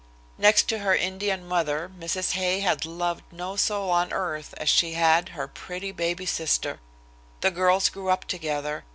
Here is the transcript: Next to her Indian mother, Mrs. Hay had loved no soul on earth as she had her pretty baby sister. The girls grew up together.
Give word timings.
Next 0.39 0.63
to 0.69 0.79
her 0.79 0.95
Indian 0.95 1.47
mother, 1.47 1.87
Mrs. 1.87 2.31
Hay 2.31 2.61
had 2.61 2.85
loved 2.87 3.31
no 3.31 3.55
soul 3.55 3.91
on 3.91 4.11
earth 4.11 4.55
as 4.57 4.67
she 4.67 4.93
had 4.93 5.29
her 5.29 5.47
pretty 5.47 5.91
baby 5.91 6.25
sister. 6.25 6.79
The 7.41 7.51
girls 7.51 7.89
grew 7.89 8.09
up 8.09 8.25
together. 8.25 8.83